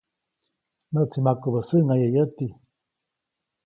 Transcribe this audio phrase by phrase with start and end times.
[0.93, 2.47] ‒Näʼtsi makubä säʼŋaye yäti‒.